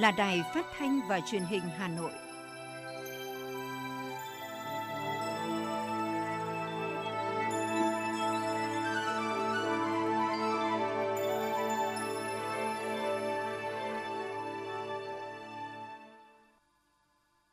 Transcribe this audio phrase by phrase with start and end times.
[0.00, 2.10] là Đài Phát thanh và Truyền hình Hà Nội.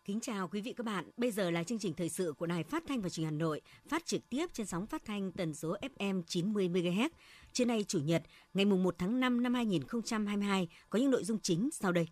[0.05, 1.05] Kính chào quý vị các bạn.
[1.17, 3.39] Bây giờ là chương trình thời sự của Đài Phát thanh và Truyền hình Hà
[3.39, 7.09] Nội, phát trực tiếp trên sóng phát thanh tần số FM 90 MHz.
[7.53, 8.23] Trưa nay chủ nhật,
[8.53, 12.07] ngày mùng 1 tháng 5 năm 2022 có những nội dung chính sau đây.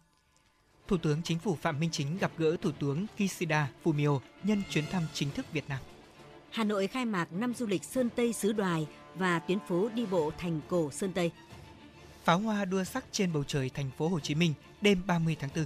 [0.87, 4.85] Thủ tướng Chính phủ Phạm Minh Chính gặp gỡ Thủ tướng Kishida Fumio nhân chuyến
[4.91, 5.79] thăm chính thức Việt Nam.
[6.49, 10.05] Hà Nội khai mạc năm du lịch Sơn Tây xứ Đoài và tuyến phố đi
[10.05, 11.31] bộ thành cổ Sơn Tây.
[12.23, 15.49] Pháo hoa đua sắc trên bầu trời thành phố Hồ Chí Minh đêm 30 tháng
[15.55, 15.65] 4.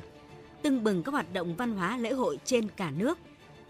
[0.62, 3.18] Tưng bừng các hoạt động văn hóa lễ hội trên cả nước.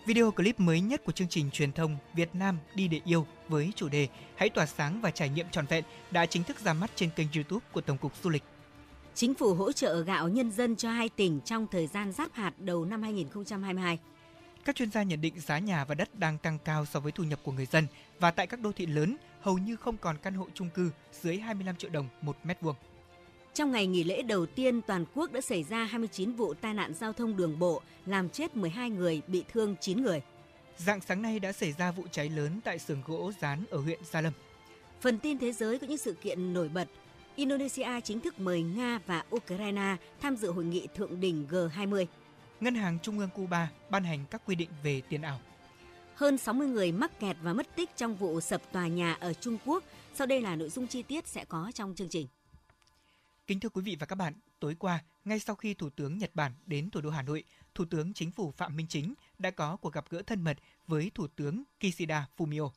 [0.05, 3.72] Video clip mới nhất của chương trình truyền thông Việt Nam đi để yêu với
[3.75, 6.92] chủ đề Hãy tỏa sáng và trải nghiệm trọn vẹn đã chính thức ra mắt
[6.95, 8.44] trên kênh YouTube của Tổng cục Du lịch.
[9.20, 12.53] Chính phủ hỗ trợ gạo nhân dân cho hai tỉnh trong thời gian giáp hạt
[12.58, 14.00] đầu năm 2022.
[14.66, 17.23] Các chuyên gia nhận định giá nhà và đất đang tăng cao so với thu
[17.23, 17.88] nhập của người dân
[18.20, 21.38] và tại các đô thị lớn hầu như không còn căn hộ chung cư dưới
[21.38, 22.76] 25 triệu đồng một mét vuông.
[23.53, 26.94] Trong ngày nghỉ lễ đầu tiên, toàn quốc đã xảy ra 29 vụ tai nạn
[26.94, 30.22] giao thông đường bộ, làm chết 12 người, bị thương 9 người.
[30.78, 34.00] Dạng sáng nay đã xảy ra vụ cháy lớn tại xưởng gỗ rán ở huyện
[34.11, 34.33] Gia Lâm.
[35.02, 36.88] Phần tin thế giới có những sự kiện nổi bật.
[37.40, 42.06] Indonesia chính thức mời Nga và Ukraine tham dự hội nghị thượng đỉnh G20.
[42.59, 45.40] Ngân hàng Trung ương Cuba ban hành các quy định về tiền ảo.
[46.16, 49.58] Hơn 60 người mắc kẹt và mất tích trong vụ sập tòa nhà ở Trung
[49.66, 49.84] Quốc.
[50.16, 52.28] Sau đây là nội dung chi tiết sẽ có trong chương trình.
[53.48, 56.32] Kính thưa quý vị và các bạn, tối qua, ngay sau khi Thủ tướng Nhật
[56.33, 57.44] Bản đến thủ đô Hà Nội,
[57.76, 60.58] Thủ tướng Chính phủ Phạm Minh Chính đã có cuộc gặp gỡ thân mật
[60.88, 62.70] với Thủ tướng Kishida Fumio.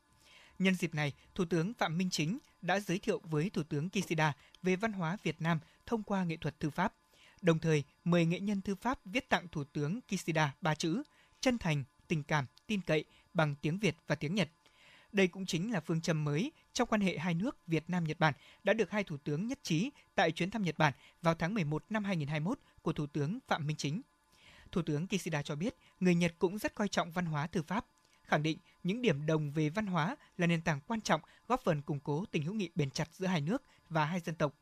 [0.59, 4.33] Nhân dịp này, Thủ tướng Phạm Minh Chính đã giới thiệu với Thủ tướng Kishida
[4.63, 6.95] về văn hóa Việt Nam thông qua nghệ thuật thư pháp.
[7.43, 11.03] Đồng thời, mời nghệ nhân thư pháp viết tặng Thủ tướng Kishida ba chữ
[11.41, 14.49] chân thành, tình cảm, tin cậy bằng tiếng Việt và tiếng Nhật.
[15.13, 18.21] Đây cũng chính là phương châm mới trong quan hệ hai nước Việt Nam Nhật
[18.21, 18.35] Bản
[18.65, 21.85] đã được hai thủ tướng nhất trí tại chuyến thăm Nhật Bản vào tháng 11
[21.91, 24.03] năm 2021 của Thủ tướng Phạm Minh Chính.
[24.73, 27.87] Thủ tướng Kishida cho biết, người Nhật cũng rất coi trọng văn hóa thư pháp,
[28.33, 31.83] khẳng định những điểm đồng về văn hóa là nền tảng quan trọng góp phần
[31.83, 34.55] củng cố tình hữu nghị bền chặt giữa hai nước và hai dân tộc.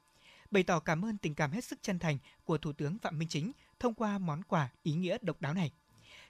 [0.50, 3.28] Bày tỏ cảm ơn tình cảm hết sức chân thành của Thủ tướng Phạm Minh
[3.28, 5.72] Chính thông qua món quà ý nghĩa độc đáo này.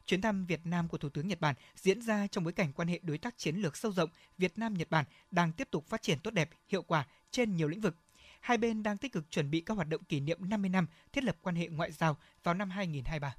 [0.07, 2.89] Chuyến thăm Việt Nam của Thủ tướng Nhật Bản diễn ra trong bối cảnh quan
[2.89, 6.03] hệ đối tác chiến lược sâu rộng Việt Nam Nhật Bản đang tiếp tục phát
[6.03, 7.97] triển tốt đẹp, hiệu quả trên nhiều lĩnh vực.
[8.41, 11.25] Hai bên đang tích cực chuẩn bị các hoạt động kỷ niệm 50 năm thiết
[11.25, 13.35] lập quan hệ ngoại giao vào năm 2023.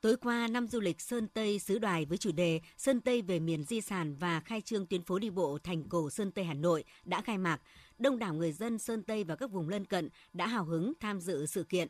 [0.00, 3.40] Tối qua, năm du lịch Sơn Tây xứ Đoài với chủ đề Sơn Tây về
[3.40, 6.54] miền di sản và khai trương tuyến phố đi bộ thành cổ Sơn Tây Hà
[6.54, 7.60] Nội đã khai mạc.
[7.98, 11.20] Đông đảo người dân Sơn Tây và các vùng lân cận đã hào hứng tham
[11.20, 11.88] dự sự kiện.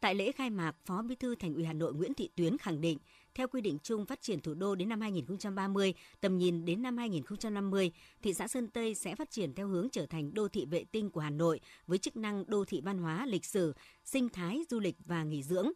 [0.00, 2.80] Tại lễ khai mạc, Phó Bí thư Thành ủy Hà Nội Nguyễn Thị Tuyến khẳng
[2.80, 2.98] định,
[3.34, 6.96] theo quy định chung phát triển thủ đô đến năm 2030, tầm nhìn đến năm
[6.96, 7.92] 2050,
[8.22, 11.10] thị xã Sơn Tây sẽ phát triển theo hướng trở thành đô thị vệ tinh
[11.10, 13.72] của Hà Nội với chức năng đô thị văn hóa, lịch sử,
[14.04, 15.72] sinh thái, du lịch và nghỉ dưỡng.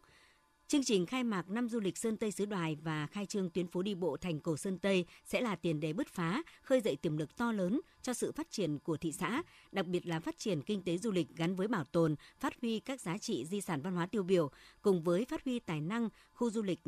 [0.69, 3.67] Chương trình khai mạc năm du lịch Sơn Tây xứ Đoài và khai trương tuyến
[3.67, 6.95] phố đi bộ thành cổ Sơn Tây sẽ là tiền đề bứt phá, khơi dậy
[6.95, 10.37] tiềm lực to lớn cho sự phát triển của thị xã, đặc biệt là phát
[10.37, 13.61] triển kinh tế du lịch gắn với bảo tồn, phát huy các giá trị di
[13.61, 16.79] sản văn hóa tiêu biểu cùng với phát huy tài năng khu du lịch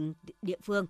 [0.42, 0.88] địa phương.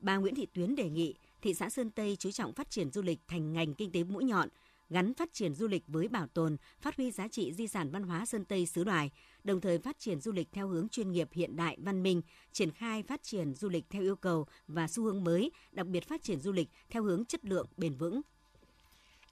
[0.00, 3.02] Bà Nguyễn Thị Tuyến đề nghị thị xã Sơn Tây chú trọng phát triển du
[3.02, 4.48] lịch thành ngành kinh tế mũi nhọn,
[4.90, 8.02] gắn phát triển du lịch với bảo tồn, phát huy giá trị di sản văn
[8.02, 9.10] hóa Sơn Tây xứ Đoài,
[9.44, 12.70] đồng thời phát triển du lịch theo hướng chuyên nghiệp hiện đại văn minh, triển
[12.70, 16.22] khai phát triển du lịch theo yêu cầu và xu hướng mới, đặc biệt phát
[16.22, 18.20] triển du lịch theo hướng chất lượng bền vững.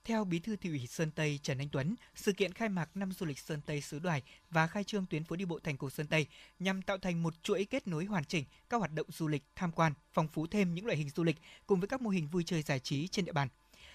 [0.04, 3.12] Theo Bí thư Thị ủy Sơn Tây Trần Anh Tuấn, sự kiện khai mạc năm
[3.12, 5.90] du lịch Sơn Tây xứ Đoài và khai trương tuyến phố đi bộ thành cổ
[5.90, 6.26] Sơn Tây
[6.58, 9.72] nhằm tạo thành một chuỗi kết nối hoàn chỉnh các hoạt động du lịch, tham
[9.72, 12.42] quan, phong phú thêm những loại hình du lịch cùng với các mô hình vui
[12.46, 13.48] chơi giải trí trên địa bàn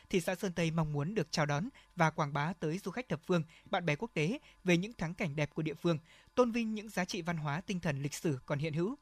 [0.09, 3.09] thị xã Sơn Tây mong muốn được chào đón và quảng bá tới du khách
[3.09, 5.97] thập phương, bạn bè quốc tế về những thắng cảnh đẹp của địa phương,
[6.35, 8.95] tôn vinh những giá trị văn hóa tinh thần lịch sử còn hiện hữu.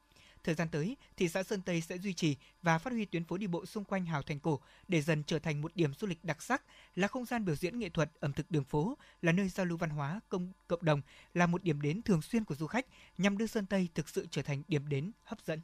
[0.44, 3.38] Thời gian tới, thị xã Sơn Tây sẽ duy trì và phát huy tuyến phố
[3.38, 6.26] đi bộ xung quanh hào thành cổ để dần trở thành một điểm du lịch
[6.26, 6.64] đặc sắc,
[6.96, 9.78] là không gian biểu diễn nghệ thuật, ẩm thực đường phố, là nơi giao lưu
[9.78, 11.02] văn hóa công cộng đồng,
[11.34, 12.86] là một điểm đến thường xuyên của du khách
[13.18, 15.62] nhằm đưa Sơn Tây thực sự trở thành điểm đến hấp dẫn.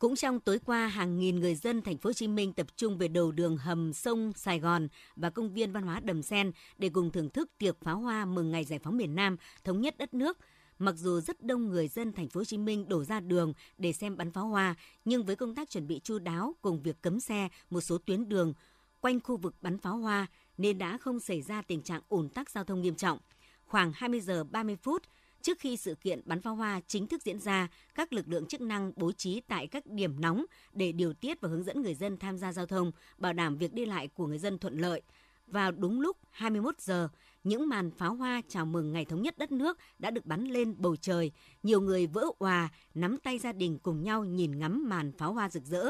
[0.00, 2.98] Cũng trong tối qua, hàng nghìn người dân thành phố Hồ Chí Minh tập trung
[2.98, 6.88] về đầu đường hầm sông Sài Gòn và công viên văn hóa Đầm Sen để
[6.88, 10.14] cùng thưởng thức tiệc pháo hoa mừng ngày giải phóng miền Nam, thống nhất đất
[10.14, 10.38] nước.
[10.78, 13.92] Mặc dù rất đông người dân thành phố Hồ Chí Minh đổ ra đường để
[13.92, 14.74] xem bắn pháo hoa,
[15.04, 18.28] nhưng với công tác chuẩn bị chu đáo cùng việc cấm xe một số tuyến
[18.28, 18.52] đường
[19.00, 20.26] quanh khu vực bắn pháo hoa
[20.58, 23.18] nên đã không xảy ra tình trạng ủn tắc giao thông nghiêm trọng.
[23.64, 25.02] Khoảng 20 giờ 30 phút,
[25.42, 28.60] Trước khi sự kiện bắn pháo hoa chính thức diễn ra, các lực lượng chức
[28.60, 32.16] năng bố trí tại các điểm nóng để điều tiết và hướng dẫn người dân
[32.16, 35.02] tham gia giao thông, bảo đảm việc đi lại của người dân thuận lợi.
[35.46, 37.08] Vào đúng lúc 21 giờ,
[37.44, 40.74] những màn pháo hoa chào mừng ngày thống nhất đất nước đã được bắn lên
[40.78, 41.32] bầu trời.
[41.62, 45.50] Nhiều người vỡ hòa, nắm tay gia đình cùng nhau nhìn ngắm màn pháo hoa
[45.50, 45.84] rực rỡ.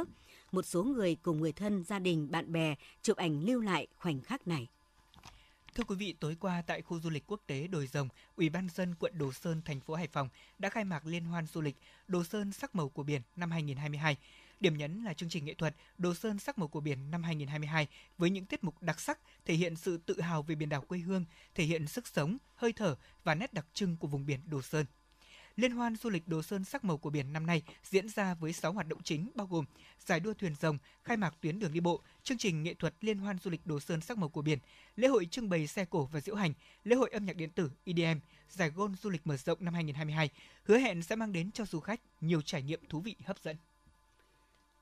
[0.53, 4.21] Một số người cùng người thân, gia đình, bạn bè chụp ảnh lưu lại khoảnh
[4.21, 4.69] khắc này.
[5.81, 8.69] Thưa quý vị, tối qua tại khu du lịch quốc tế Đồi Rồng, Ủy ban
[8.75, 10.29] dân quận Đồ Sơn, thành phố Hải Phòng
[10.59, 11.77] đã khai mạc liên hoan du lịch
[12.09, 14.17] Đồ Sơn sắc màu của biển năm 2022.
[14.61, 17.87] Điểm nhấn là chương trình nghệ thuật Đồ Sơn sắc màu của biển năm 2022
[18.19, 20.99] với những tiết mục đặc sắc thể hiện sự tự hào về biển đảo quê
[20.99, 21.25] hương,
[21.55, 24.87] thể hiện sức sống, hơi thở và nét đặc trưng của vùng biển Đồ Sơn.
[25.61, 28.53] Liên hoan du lịch Đồ Sơn sắc màu của biển năm nay diễn ra với
[28.53, 29.65] 6 hoạt động chính bao gồm
[29.99, 33.19] giải đua thuyền rồng, khai mạc tuyến đường đi bộ, chương trình nghệ thuật Liên
[33.19, 34.59] hoan du lịch Đồ Sơn sắc màu của biển,
[34.97, 36.53] lễ hội trưng bày xe cổ và diễu hành,
[36.85, 38.19] lễ hội âm nhạc điện tử EDM,
[38.49, 40.31] giải gôn du lịch mở rộng năm 2022,
[40.65, 43.57] hứa hẹn sẽ mang đến cho du khách nhiều trải nghiệm thú vị hấp dẫn.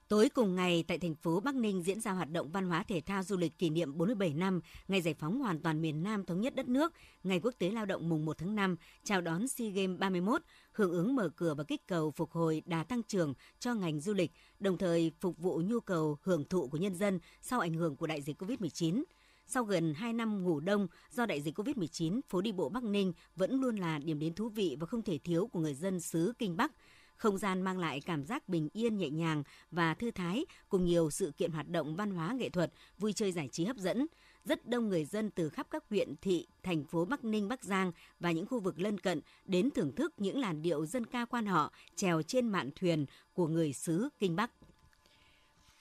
[0.09, 3.01] Tối cùng ngày tại thành phố Bắc Ninh diễn ra hoạt động văn hóa thể
[3.01, 6.41] thao du lịch kỷ niệm 47 năm ngày giải phóng hoàn toàn miền Nam thống
[6.41, 9.71] nhất đất nước, ngày quốc tế lao động mùng 1 tháng 5, chào đón SEA
[9.71, 13.75] Games 31, hưởng ứng mở cửa và kích cầu phục hồi đà tăng trưởng cho
[13.75, 17.61] ngành du lịch, đồng thời phục vụ nhu cầu hưởng thụ của nhân dân sau
[17.61, 19.03] ảnh hưởng của đại dịch COVID-19.
[19.47, 23.13] Sau gần 2 năm ngủ đông do đại dịch COVID-19, phố đi bộ Bắc Ninh
[23.37, 26.33] vẫn luôn là điểm đến thú vị và không thể thiếu của người dân xứ
[26.39, 26.73] Kinh Bắc–
[27.19, 31.11] không gian mang lại cảm giác bình yên nhẹ nhàng và thư thái cùng nhiều
[31.11, 34.07] sự kiện hoạt động văn hóa nghệ thuật, vui chơi giải trí hấp dẫn.
[34.45, 37.93] Rất đông người dân từ khắp các huyện, thị, thành phố Bắc Ninh, Bắc Giang
[38.21, 41.47] và những khu vực lân cận đến thưởng thức những làn điệu dân ca quan
[41.47, 44.51] họ trèo trên mạn thuyền của người xứ Kinh Bắc.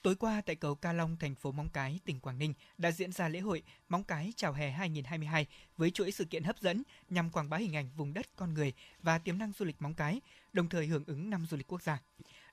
[0.02, 3.12] Tối qua tại cầu Ca Long, thành phố Móng Cái, tỉnh Quảng Ninh đã diễn
[3.12, 5.46] ra lễ hội Móng Cái chào hè 2022
[5.76, 8.72] với chuỗi sự kiện hấp dẫn nhằm quảng bá hình ảnh vùng đất con người
[9.02, 10.20] và tiềm năng du lịch Móng Cái,
[10.52, 11.98] đồng thời hưởng ứng năm du lịch quốc gia.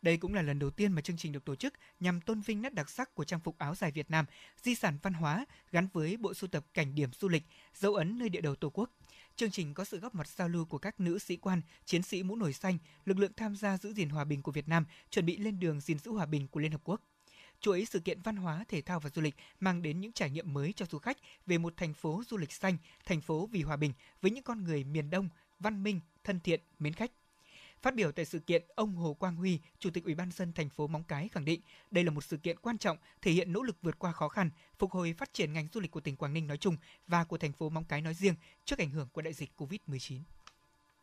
[0.01, 2.61] Đây cũng là lần đầu tiên mà chương trình được tổ chức nhằm tôn vinh
[2.61, 4.25] nét đặc sắc của trang phục áo dài Việt Nam,
[4.63, 7.43] di sản văn hóa gắn với bộ sưu tập cảnh điểm du lịch,
[7.73, 8.91] dấu ấn nơi địa đầu Tổ quốc.
[9.35, 12.23] Chương trình có sự góp mặt giao lưu của các nữ sĩ quan, chiến sĩ
[12.23, 15.25] mũ nổi xanh, lực lượng tham gia giữ gìn hòa bình của Việt Nam, chuẩn
[15.25, 17.01] bị lên đường gìn giữ hòa bình của Liên Hợp Quốc
[17.59, 20.53] chuỗi sự kiện văn hóa, thể thao và du lịch mang đến những trải nghiệm
[20.53, 23.77] mới cho du khách về một thành phố du lịch xanh, thành phố vì hòa
[23.77, 27.11] bình với những con người miền Đông văn minh, thân thiện, mến khách.
[27.81, 30.69] Phát biểu tại sự kiện, ông Hồ Quang Huy, Chủ tịch Ủy ban dân thành
[30.69, 31.61] phố Móng Cái khẳng định
[31.91, 34.49] đây là một sự kiện quan trọng thể hiện nỗ lực vượt qua khó khăn,
[34.79, 36.77] phục hồi phát triển ngành du lịch của tỉnh Quảng Ninh nói chung
[37.07, 38.35] và của thành phố Móng Cái nói riêng
[38.65, 40.19] trước ảnh hưởng của đại dịch Covid-19.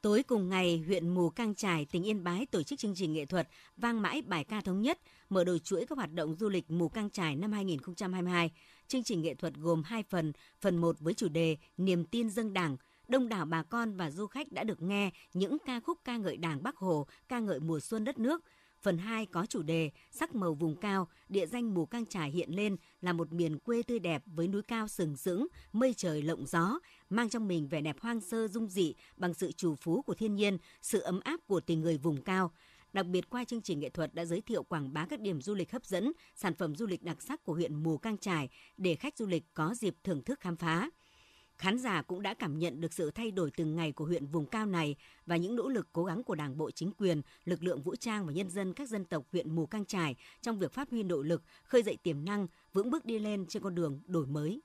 [0.02, 3.26] Tối cùng ngày, huyện Mù Cang Trải, tỉnh Yên Bái tổ chức chương trình nghệ
[3.26, 4.98] thuật Vang mãi bài ca thống nhất,
[5.28, 8.50] mở đầu chuỗi các hoạt động du lịch Mù Cang Trải năm 2022.
[8.88, 12.52] Chương trình nghệ thuật gồm hai phần, phần 1 với chủ đề Niềm tin dâng
[12.52, 12.76] Đảng,
[13.08, 16.36] đông đảo bà con và du khách đã được nghe những ca khúc ca ngợi
[16.36, 18.44] Đảng Bắc Hồ, ca ngợi mùa xuân đất nước.
[18.82, 22.50] Phần 2 có chủ đề Sắc màu vùng cao, địa danh Mù Cang Trải hiện
[22.50, 26.46] lên là một miền quê tươi đẹp với núi cao sừng sững, mây trời lộng
[26.46, 26.78] gió,
[27.10, 30.34] mang trong mình vẻ đẹp hoang sơ dung dị bằng sự chủ phú của thiên
[30.34, 32.52] nhiên, sự ấm áp của tình người vùng cao.
[32.92, 35.54] Đặc biệt qua chương trình nghệ thuật đã giới thiệu quảng bá các điểm du
[35.54, 38.94] lịch hấp dẫn, sản phẩm du lịch đặc sắc của huyện Mù Cang Trải để
[38.94, 40.90] khách du lịch có dịp thưởng thức khám phá.
[41.62, 44.46] Khán giả cũng đã cảm nhận được sự thay đổi từng ngày của huyện vùng
[44.46, 47.82] cao này và những nỗ lực cố gắng của Đảng bộ chính quyền, lực lượng
[47.82, 50.90] vũ trang và nhân dân các dân tộc huyện Mù Cang Trải trong việc phát
[50.90, 54.26] huy nội lực, khơi dậy tiềm năng, vững bước đi lên trên con đường đổi
[54.26, 54.60] mới.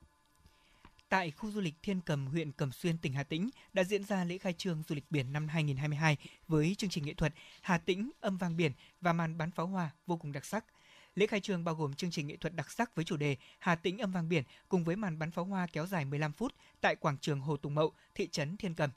[1.09, 4.23] Tại khu du lịch Thiên Cầm, huyện Cầm Xuyên, tỉnh Hà Tĩnh đã diễn ra
[4.23, 8.11] lễ khai trương du lịch biển năm 2022 với chương trình nghệ thuật Hà Tĩnh
[8.19, 10.65] âm vang biển và màn bắn pháo hoa vô cùng đặc sắc.
[11.17, 13.75] Lễ khai trương bao gồm chương trình nghệ thuật đặc sắc với chủ đề Hà
[13.75, 16.95] Tĩnh âm vang biển cùng với màn bắn pháo hoa kéo dài 15 phút tại
[16.95, 18.89] quảng trường Hồ Tùng Mậu, thị trấn Thiên Cầm.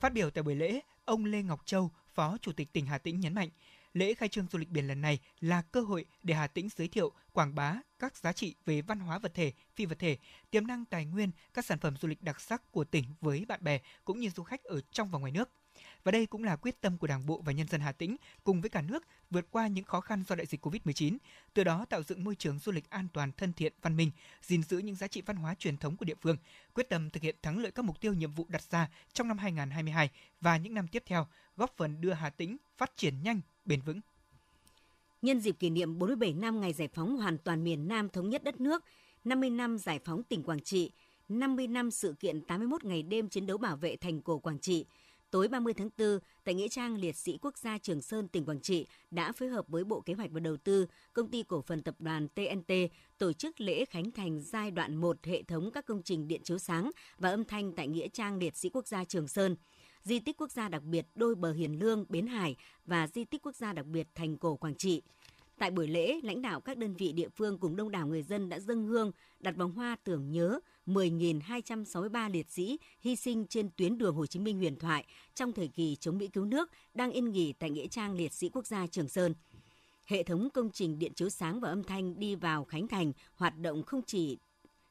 [0.00, 3.20] Phát biểu tại buổi lễ, ông Lê Ngọc Châu, Phó Chủ tịch tỉnh Hà Tĩnh
[3.20, 3.48] nhấn mạnh,
[3.92, 6.88] lễ khai trương du lịch biển lần này là cơ hội để Hà Tĩnh giới
[6.88, 10.18] thiệu, quảng bá các giá trị về văn hóa vật thể, phi vật thể,
[10.50, 13.64] tiềm năng tài nguyên, các sản phẩm du lịch đặc sắc của tỉnh với bạn
[13.64, 15.50] bè cũng như du khách ở trong và ngoài nước.
[16.04, 18.60] Và đây cũng là quyết tâm của Đảng bộ và nhân dân Hà Tĩnh cùng
[18.60, 21.16] với cả nước vượt qua những khó khăn do đại dịch Covid-19,
[21.54, 24.10] từ đó tạo dựng môi trường du lịch an toàn, thân thiện, văn minh,
[24.42, 26.36] gìn giữ những giá trị văn hóa truyền thống của địa phương,
[26.74, 29.38] quyết tâm thực hiện thắng lợi các mục tiêu nhiệm vụ đặt ra trong năm
[29.38, 33.80] 2022 và những năm tiếp theo, góp phần đưa Hà Tĩnh phát triển nhanh, bền
[33.80, 34.00] vững.
[35.22, 38.44] Nhân dịp kỷ niệm 47 năm ngày giải phóng hoàn toàn miền Nam thống nhất
[38.44, 38.84] đất nước,
[39.24, 40.90] 50 năm giải phóng tỉnh Quảng Trị,
[41.28, 44.86] 50 năm sự kiện 81 ngày đêm chiến đấu bảo vệ thành cổ Quảng Trị,
[45.34, 48.60] Tối 30 tháng 4, tại Nghĩa trang Liệt sĩ Quốc gia Trường Sơn, tỉnh Quảng
[48.60, 51.82] Trị đã phối hợp với Bộ Kế hoạch và Đầu tư, Công ty Cổ phần
[51.82, 52.72] Tập đoàn TNT
[53.18, 56.58] tổ chức lễ khánh thành giai đoạn 1 hệ thống các công trình điện chiếu
[56.58, 59.56] sáng và âm thanh tại Nghĩa trang Liệt sĩ Quốc gia Trường Sơn.
[60.02, 63.42] di tích quốc gia đặc biệt đôi bờ Hiền Lương, Bến Hải và di tích
[63.42, 65.02] quốc gia đặc biệt Thành Cổ Quảng Trị.
[65.58, 68.48] Tại buổi lễ, lãnh đạo các đơn vị địa phương cùng đông đảo người dân
[68.48, 73.98] đã dâng hương, đặt vòng hoa tưởng nhớ 10.263 liệt sĩ hy sinh trên tuyến
[73.98, 77.30] đường Hồ Chí Minh huyền thoại trong thời kỳ chống Mỹ cứu nước đang yên
[77.30, 79.34] nghỉ tại Nghĩa trang Liệt sĩ Quốc gia Trường Sơn.
[80.04, 83.58] Hệ thống công trình điện chiếu sáng và âm thanh đi vào Khánh Thành hoạt
[83.58, 84.38] động không chỉ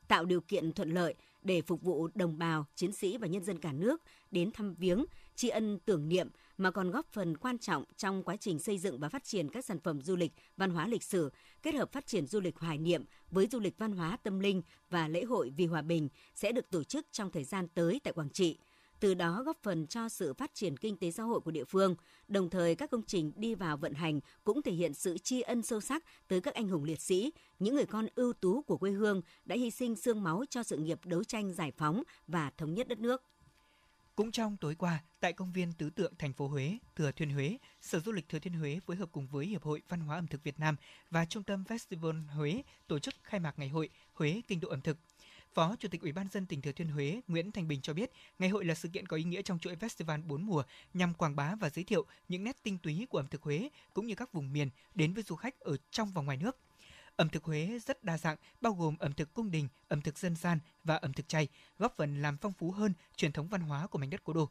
[0.07, 3.59] tạo điều kiện thuận lợi để phục vụ đồng bào, chiến sĩ và nhân dân
[3.59, 7.83] cả nước đến thăm viếng, tri ân tưởng niệm mà còn góp phần quan trọng
[7.97, 10.87] trong quá trình xây dựng và phát triển các sản phẩm du lịch, văn hóa
[10.87, 11.31] lịch sử,
[11.63, 14.61] kết hợp phát triển du lịch hoài niệm với du lịch văn hóa tâm linh
[14.89, 18.13] và lễ hội vì hòa bình sẽ được tổ chức trong thời gian tới tại
[18.13, 18.57] Quảng Trị
[19.03, 21.95] từ đó góp phần cho sự phát triển kinh tế xã hội của địa phương.
[22.27, 25.61] Đồng thời, các công trình đi vào vận hành cũng thể hiện sự tri ân
[25.61, 28.91] sâu sắc tới các anh hùng liệt sĩ, những người con ưu tú của quê
[28.91, 32.73] hương đã hy sinh xương máu cho sự nghiệp đấu tranh giải phóng và thống
[32.73, 33.23] nhất đất nước.
[34.15, 37.57] Cũng trong tối qua, tại công viên Tứ Tượng thành phố Huế, Thừa Thiên Huế,
[37.81, 40.27] Sở Du lịch Thừa Thiên Huế phối hợp cùng với Hiệp hội Văn hóa ẩm
[40.27, 40.75] thực Việt Nam
[41.09, 44.81] và Trung tâm Festival Huế tổ chức khai mạc ngày hội Huế Kinh độ ẩm
[44.81, 44.97] thực.
[45.53, 48.11] Phó Chủ tịch Ủy ban dân tỉnh Thừa Thiên Huế Nguyễn Thành Bình cho biết,
[48.39, 51.35] ngày hội là sự kiện có ý nghĩa trong chuỗi festival bốn mùa nhằm quảng
[51.35, 54.33] bá và giới thiệu những nét tinh túy của ẩm thực Huế cũng như các
[54.33, 56.57] vùng miền đến với du khách ở trong và ngoài nước.
[57.15, 60.35] Ẩm thực Huế rất đa dạng, bao gồm ẩm thực cung đình, ẩm thực dân
[60.35, 63.87] gian và ẩm thực chay, góp phần làm phong phú hơn truyền thống văn hóa
[63.87, 64.49] của mảnh đất cố đô.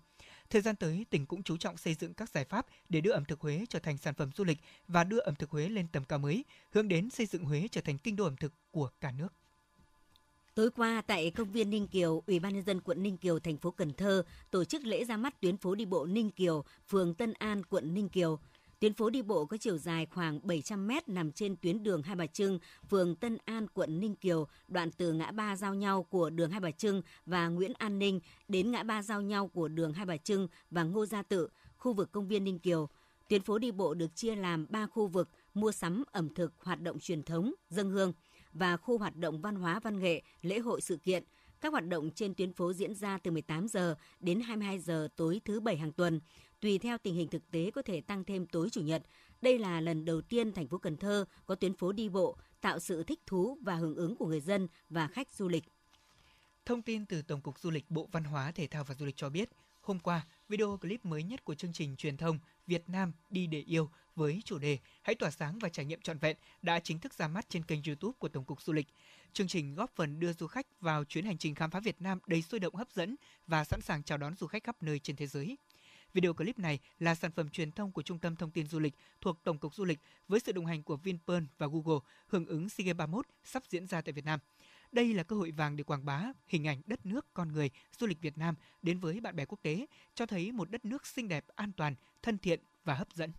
[0.51, 3.25] Thời gian tới, tỉnh cũng chú trọng xây dựng các giải pháp để đưa ẩm
[3.25, 6.05] thực Huế trở thành sản phẩm du lịch và đưa ẩm thực Huế lên tầm
[6.05, 9.13] cao mới, hướng đến xây dựng Huế trở thành kinh đô ẩm thực của cả
[9.13, 9.29] nước.
[10.55, 13.57] Tối qua tại công viên Ninh Kiều, Ủy ban nhân dân quận Ninh Kiều, thành
[13.57, 17.15] phố Cần Thơ tổ chức lễ ra mắt tuyến phố đi bộ Ninh Kiều, phường
[17.15, 18.39] Tân An, quận Ninh Kiều.
[18.83, 22.17] Tuyến phố đi bộ có chiều dài khoảng 700 mét nằm trên tuyến đường Hai
[22.17, 22.59] Bà Trưng,
[22.91, 26.61] phường Tân An, quận Ninh Kiều, đoạn từ ngã ba giao nhau của đường Hai
[26.61, 30.17] Bà Trưng và Nguyễn An Ninh đến ngã ba giao nhau của đường Hai Bà
[30.17, 32.89] Trưng và Ngô Gia Tự, khu vực công viên Ninh Kiều.
[33.29, 36.81] Tuyến phố đi bộ được chia làm 3 khu vực mua sắm, ẩm thực, hoạt
[36.81, 38.13] động truyền thống, dân hương–
[38.53, 41.25] và khu hoạt động văn hóa văn nghệ, lễ hội sự kiện.
[41.61, 45.41] Các hoạt động trên tuyến phố diễn ra từ 18 giờ đến 22 giờ tối
[45.45, 46.21] thứ bảy hàng tuần.
[46.63, 49.03] Tùy theo tình hình thực tế có thể tăng thêm tối chủ nhật.
[49.41, 52.79] Đây là lần đầu tiên thành phố Cần Thơ có tuyến phố đi bộ, tạo
[52.79, 55.65] sự thích thú và hưởng ứng của người dân và khách du lịch.
[56.67, 59.17] Thông tin từ Tổng cục Du lịch Bộ Văn hóa, Thể thao và Du lịch
[59.17, 59.51] cho biết,
[59.81, 63.61] hôm qua, video clip mới nhất của chương trình truyền thông Việt Nam đi để
[63.61, 67.15] yêu với chủ đề Hãy tỏa sáng và trải nghiệm trọn vẹn đã chính thức
[67.15, 68.87] ra mắt trên kênh YouTube của Tổng cục Du lịch.
[69.33, 72.19] Chương trình góp phần đưa du khách vào chuyến hành trình khám phá Việt Nam
[72.27, 73.17] đầy sôi động hấp dẫn
[73.47, 75.57] và sẵn sàng chào đón du khách khắp nơi trên thế giới.
[76.15, 78.95] Video clip này là sản phẩm truyền thông của Trung tâm Thông tin Du lịch
[79.21, 82.69] thuộc Tổng cục Du lịch với sự đồng hành của Vinpearl và Google hưởng ứng
[82.69, 84.41] SEA Games 31 sắp diễn ra tại Việt Nam.
[84.93, 88.07] Đây là cơ hội vàng để quảng bá hình ảnh đất nước, con người, du
[88.07, 91.29] lịch Việt Nam đến với bạn bè quốc tế, cho thấy một đất nước xinh
[91.29, 93.33] đẹp, an toàn, thân thiện và hấp dẫn.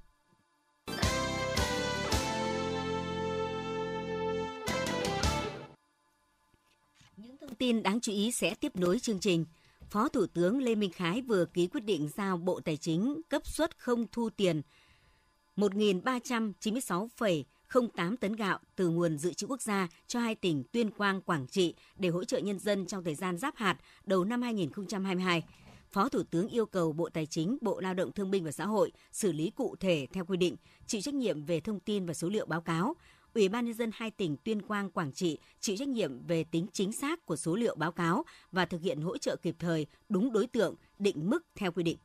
[7.18, 9.46] Những thông tin đáng chú ý sẽ tiếp nối chương trình.
[9.94, 13.48] Phó Thủ tướng Lê Minh Khái vừa ký quyết định giao Bộ Tài chính cấp
[13.48, 14.62] suất không thu tiền
[15.58, 21.48] 1.396,08 tấn gạo từ nguồn dự trữ quốc gia cho hai tỉnh Tuyên Quang, Quảng
[21.48, 25.44] Trị để hỗ trợ nhân dân trong thời gian giáp hạt đầu năm 2022.
[25.92, 28.66] Phó Thủ tướng yêu cầu Bộ Tài chính, Bộ Lao động Thương binh và Xã
[28.66, 30.56] hội xử lý cụ thể theo quy định,
[30.88, 32.96] chịu trách nhiệm về thông tin và số liệu báo cáo,
[33.34, 36.68] Ủy ban nhân dân hai tỉnh Tuyên Quang, Quảng Trị chịu trách nhiệm về tính
[36.74, 40.34] chính xác của số liệu báo cáo và thực hiện hỗ trợ kịp thời, đúng
[40.34, 41.98] đối tượng, định mức theo quy định.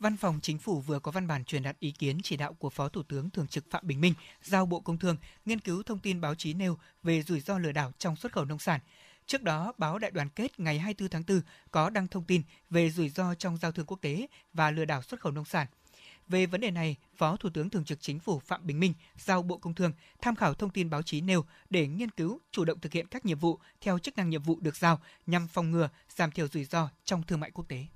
[0.00, 2.70] Văn phòng Chính phủ vừa có văn bản truyền đạt ý kiến chỉ đạo của
[2.70, 5.98] Phó Thủ tướng Thường trực Phạm Bình Minh giao Bộ Công Thương nghiên cứu thông
[5.98, 8.80] tin báo chí nêu về rủi ro lừa đảo trong xuất khẩu nông sản.
[9.26, 12.90] Trước đó, báo Đại đoàn kết ngày 24 tháng 4 có đăng thông tin về
[12.90, 15.66] rủi ro trong giao thương quốc tế và lừa đảo xuất khẩu nông sản.
[16.28, 19.42] Về vấn đề này, Phó Thủ tướng Thường trực Chính phủ Phạm Bình Minh giao
[19.42, 19.92] Bộ Công Thương
[20.22, 23.24] tham khảo thông tin báo chí nêu để nghiên cứu, chủ động thực hiện các
[23.24, 26.64] nhiệm vụ theo chức năng nhiệm vụ được giao nhằm phòng ngừa, giảm thiểu rủi
[26.64, 27.86] ro trong thương mại quốc tế.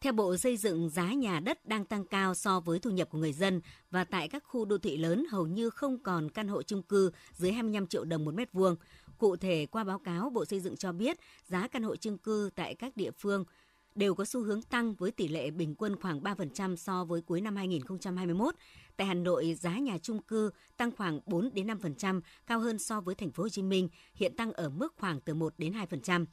[0.00, 3.18] Theo Bộ Xây dựng, giá nhà đất đang tăng cao so với thu nhập của
[3.18, 6.62] người dân và tại các khu đô thị lớn hầu như không còn căn hộ
[6.62, 8.76] chung cư dưới 25 triệu đồng một mét vuông.
[9.18, 12.50] Cụ thể, qua báo cáo, Bộ Xây dựng cho biết giá căn hộ chung cư
[12.54, 13.44] tại các địa phương–
[13.94, 17.40] đều có xu hướng tăng với tỷ lệ bình quân khoảng 3% so với cuối
[17.40, 18.54] năm 2021.
[18.96, 23.00] Tại Hà Nội, giá nhà chung cư tăng khoảng 4 đến 5%, cao hơn so
[23.00, 26.26] với thành phố Hồ Chí Minh, hiện tăng ở mức khoảng từ 1 đến 2%.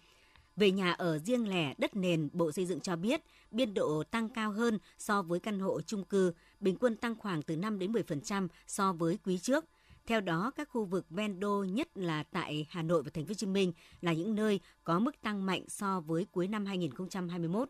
[0.55, 4.29] Về nhà ở riêng lẻ đất nền, Bộ Xây dựng cho biết biên độ tăng
[4.29, 7.91] cao hơn so với căn hộ chung cư, bình quân tăng khoảng từ 5 đến
[7.91, 9.65] 10% so với quý trước–
[10.05, 13.29] theo đó, các khu vực ven đô nhất là tại Hà Nội và Thành phố
[13.29, 17.69] Hồ Chí Minh là những nơi có mức tăng mạnh so với cuối năm 2021.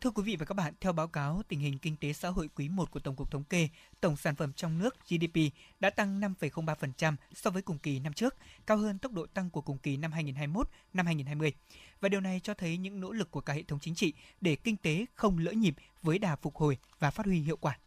[0.00, 2.48] Thưa quý vị và các bạn, theo báo cáo tình hình kinh tế xã hội
[2.56, 3.68] quý 1 của Tổng cục Thống kê,
[4.00, 5.40] tổng sản phẩm trong nước GDP
[5.80, 9.60] đã tăng 5,03% so với cùng kỳ năm trước, cao hơn tốc độ tăng của
[9.60, 11.52] cùng kỳ năm 2021, năm 2020.
[12.00, 14.56] Và điều này cho thấy những nỗ lực của cả hệ thống chính trị để
[14.56, 17.78] kinh tế không lỡ nhịp với đà phục hồi và phát huy hiệu quả.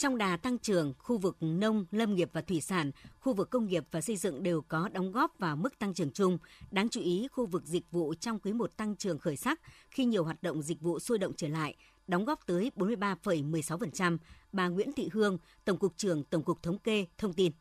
[0.00, 2.90] Trong đà tăng trưởng, khu vực nông, lâm nghiệp và thủy sản,
[3.20, 6.10] khu vực công nghiệp và xây dựng đều có đóng góp vào mức tăng trưởng
[6.10, 6.38] chung.
[6.70, 10.04] Đáng chú ý, khu vực dịch vụ trong quý 1 tăng trưởng khởi sắc khi
[10.04, 11.74] nhiều hoạt động dịch vụ sôi động trở lại,
[12.06, 14.18] đóng góp tới 43,16%.
[14.52, 17.52] Bà Nguyễn Thị Hương, Tổng cục trưởng Tổng cục Thống kê, thông tin.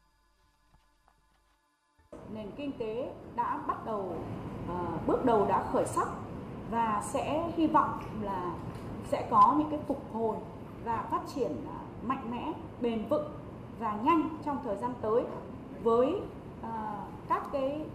[2.34, 4.24] Nền kinh tế đã bắt đầu,
[4.64, 6.08] uh, bước đầu đã khởi sắc
[6.72, 8.58] và sẽ hy vọng là
[9.12, 10.38] sẽ có những cái phục hồi
[10.86, 13.32] và phát triển uh, mạnh mẽ, bền vững
[13.80, 15.24] và nhanh trong thời gian tới
[15.84, 16.14] với
[16.62, 17.86] à, các cái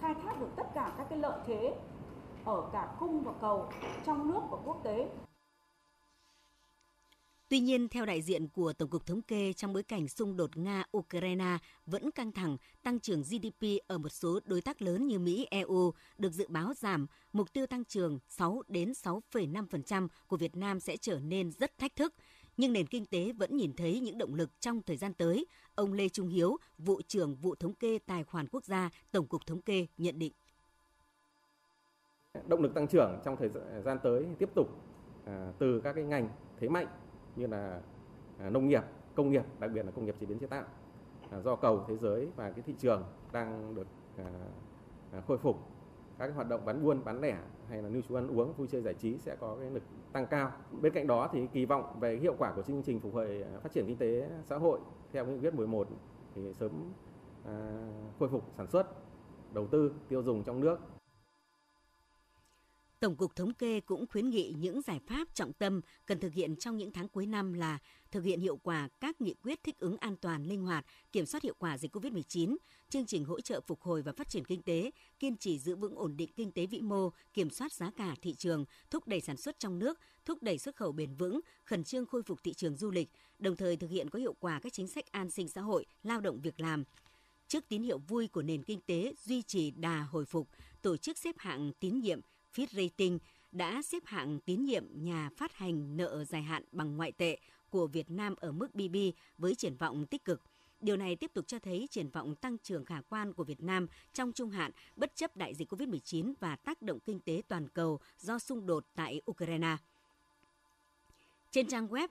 [0.00, 1.74] khai thác được tất cả các cái lợi thế
[2.44, 3.68] ở cả cung và cầu
[4.06, 5.08] trong nước và quốc tế.
[7.48, 10.50] Tuy nhiên, theo đại diện của Tổng cục Thống kê, trong bối cảnh xung đột
[10.56, 15.46] Nga-Ukraine vẫn căng thẳng, tăng trưởng GDP ở một số đối tác lớn như Mỹ,
[15.50, 20.80] EU được dự báo giảm, mục tiêu tăng trưởng 6 đến 6,5% của Việt Nam
[20.80, 22.14] sẽ trở nên rất thách thức
[22.56, 25.46] nhưng nền kinh tế vẫn nhìn thấy những động lực trong thời gian tới.
[25.74, 29.46] Ông Lê Trung Hiếu, vụ trưởng vụ thống kê tài khoản quốc gia, Tổng cục
[29.46, 30.32] Thống kê nhận định.
[32.46, 33.48] Động lực tăng trưởng trong thời
[33.84, 34.68] gian tới tiếp tục
[35.26, 36.28] à, từ các cái ngành
[36.60, 36.86] thế mạnh
[37.36, 37.80] như là
[38.38, 38.82] à, nông nghiệp,
[39.14, 40.64] công nghiệp, đặc biệt là công nghiệp chế biến chế tạo
[41.30, 43.86] à, do cầu thế giới và cái thị trường đang được
[45.26, 45.73] khôi phục
[46.18, 48.66] các cái hoạt động bán buôn bán lẻ hay là lưu trú ăn uống vui
[48.70, 50.52] chơi giải trí sẽ có cái lực tăng cao.
[50.80, 53.58] Bên cạnh đó thì kỳ vọng về hiệu quả của chương trình phục hồi à,
[53.62, 54.80] phát triển kinh tế xã hội
[55.12, 55.88] theo nghị quyết 11
[56.34, 56.70] thì sớm
[57.46, 57.86] à,
[58.18, 58.86] khôi phục sản xuất
[59.54, 60.78] đầu tư tiêu dùng trong nước.
[63.04, 66.56] Tổng cục Thống kê cũng khuyến nghị những giải pháp trọng tâm cần thực hiện
[66.56, 67.78] trong những tháng cuối năm là
[68.10, 71.42] thực hiện hiệu quả các nghị quyết thích ứng an toàn, linh hoạt, kiểm soát
[71.42, 72.56] hiệu quả dịch COVID-19,
[72.88, 75.94] chương trình hỗ trợ phục hồi và phát triển kinh tế, kiên trì giữ vững
[75.94, 79.36] ổn định kinh tế vĩ mô, kiểm soát giá cả thị trường, thúc đẩy sản
[79.36, 82.76] xuất trong nước, thúc đẩy xuất khẩu bền vững, khẩn trương khôi phục thị trường
[82.76, 85.60] du lịch, đồng thời thực hiện có hiệu quả các chính sách an sinh xã
[85.60, 86.84] hội, lao động việc làm,
[87.48, 90.48] trước tín hiệu vui của nền kinh tế duy trì đà hồi phục,
[90.82, 92.20] tổ chức xếp hạng tín nhiệm
[92.54, 93.18] Fitch Rating
[93.52, 97.38] đã xếp hạng tín nhiệm nhà phát hành nợ dài hạn bằng ngoại tệ
[97.70, 98.96] của Việt Nam ở mức BB
[99.38, 100.40] với triển vọng tích cực.
[100.80, 103.86] Điều này tiếp tục cho thấy triển vọng tăng trưởng khả quan của Việt Nam
[104.12, 108.00] trong trung hạn bất chấp đại dịch COVID-19 và tác động kinh tế toàn cầu
[108.18, 109.76] do xung đột tại Ukraine.
[111.50, 112.08] Trên trang web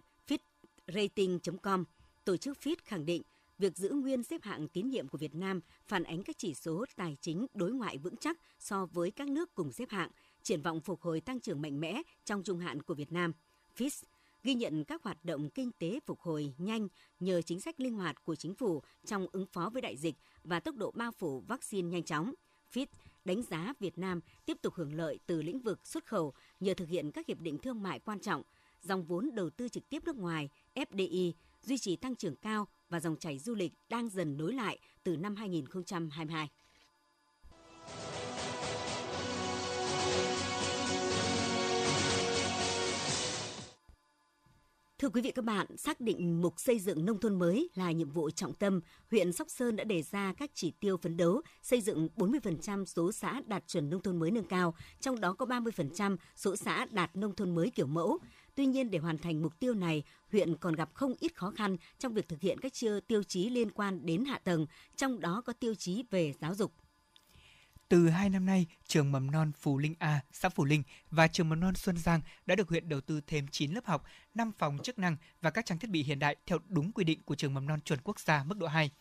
[0.87, 1.83] fitrating.com,
[2.25, 3.21] tổ chức Fitch khẳng định
[3.57, 6.85] việc giữ nguyên xếp hạng tín nhiệm của Việt Nam phản ánh các chỉ số
[6.95, 10.09] tài chính đối ngoại vững chắc so với các nước cùng xếp hạng,
[10.43, 13.33] triển vọng phục hồi tăng trưởng mạnh mẽ trong trung hạn của Việt Nam.
[13.77, 14.03] FIS
[14.43, 16.87] ghi nhận các hoạt động kinh tế phục hồi nhanh
[17.19, 20.59] nhờ chính sách linh hoạt của chính phủ trong ứng phó với đại dịch và
[20.59, 22.33] tốc độ bao phủ vaccine nhanh chóng.
[22.73, 22.85] FIS
[23.25, 26.89] đánh giá Việt Nam tiếp tục hưởng lợi từ lĩnh vực xuất khẩu nhờ thực
[26.89, 28.41] hiện các hiệp định thương mại quan trọng,
[28.81, 31.31] dòng vốn đầu tư trực tiếp nước ngoài FDI
[31.63, 35.17] duy trì tăng trưởng cao và dòng chảy du lịch đang dần nối lại từ
[35.17, 36.49] năm 2022.
[45.03, 48.09] Thưa quý vị các bạn, xác định mục xây dựng nông thôn mới là nhiệm
[48.09, 51.81] vụ trọng tâm, huyện Sóc Sơn đã đề ra các chỉ tiêu phấn đấu xây
[51.81, 56.17] dựng 40% số xã đạt chuẩn nông thôn mới nâng cao, trong đó có 30%
[56.35, 58.19] số xã đạt nông thôn mới kiểu mẫu.
[58.55, 61.77] Tuy nhiên để hoàn thành mục tiêu này, huyện còn gặp không ít khó khăn
[61.99, 62.73] trong việc thực hiện các
[63.07, 66.73] tiêu chí liên quan đến hạ tầng, trong đó có tiêu chí về giáo dục.
[67.93, 71.49] Từ hai năm nay, trường mầm non Phù Linh A, xã Phù Linh và trường
[71.49, 74.03] mầm non Xuân Giang đã được huyện đầu tư thêm 9 lớp học,
[74.35, 77.21] 5 phòng chức năng và các trang thiết bị hiện đại theo đúng quy định
[77.25, 78.91] của trường mầm non chuẩn quốc gia mức độ 2.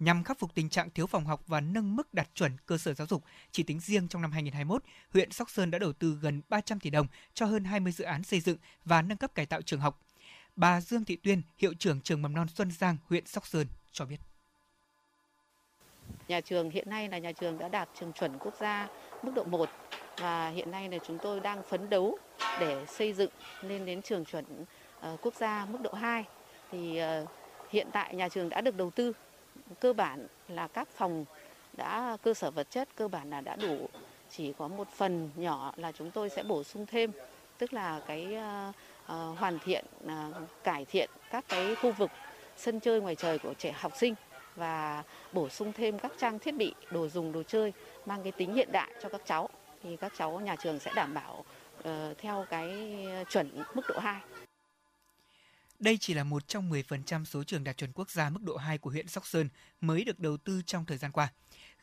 [0.00, 2.94] Nhằm khắc phục tình trạng thiếu phòng học và nâng mức đạt chuẩn cơ sở
[2.94, 6.42] giáo dục, chỉ tính riêng trong năm 2021, huyện Sóc Sơn đã đầu tư gần
[6.48, 9.62] 300 tỷ đồng cho hơn 20 dự án xây dựng và nâng cấp cải tạo
[9.62, 10.00] trường học.
[10.56, 14.04] Bà Dương Thị Tuyên, hiệu trưởng trường mầm non Xuân Giang, huyện Sóc Sơn cho
[14.04, 14.20] biết.
[16.28, 18.88] Nhà trường hiện nay là nhà trường đã đạt trường chuẩn quốc gia
[19.22, 19.68] mức độ 1
[20.18, 22.18] và hiện nay là chúng tôi đang phấn đấu
[22.60, 23.30] để xây dựng
[23.62, 24.44] lên đến trường chuẩn
[25.00, 26.24] ờ, quốc gia mức độ 2.
[26.72, 27.26] Thì ờ,
[27.70, 29.12] hiện tại nhà trường đã được đầu tư
[29.80, 31.24] cơ bản là các phòng
[31.72, 33.88] đã cơ sở vật chất cơ bản là đã đủ
[34.30, 37.12] chỉ có một phần nhỏ là chúng tôi sẽ bổ sung thêm
[37.58, 40.10] tức là cái uh, hoàn thiện uh,
[40.64, 42.10] cải thiện các cái khu vực
[42.56, 44.14] sân chơi ngoài trời của trẻ học sinh
[44.56, 47.72] và bổ sung thêm các trang thiết bị đồ dùng đồ chơi
[48.06, 49.48] mang cái tính hiện đại cho các cháu
[49.82, 51.44] thì các cháu nhà trường sẽ đảm bảo
[51.82, 52.70] ờ, theo cái
[53.30, 54.20] chuẩn mức độ 2.
[55.78, 58.78] Đây chỉ là một trong 10% số trường đạt chuẩn quốc gia mức độ 2
[58.78, 59.48] của huyện Sóc Sơn
[59.80, 61.28] mới được đầu tư trong thời gian qua.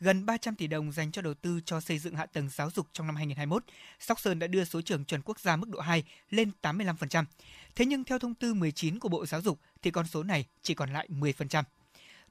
[0.00, 2.86] Gần 300 tỷ đồng dành cho đầu tư cho xây dựng hạ tầng giáo dục
[2.92, 3.64] trong năm 2021,
[4.00, 7.24] Sóc Sơn đã đưa số trường chuẩn quốc gia mức độ 2 lên 85%.
[7.74, 10.74] Thế nhưng theo thông tư 19 của Bộ Giáo dục thì con số này chỉ
[10.74, 11.62] còn lại 10%.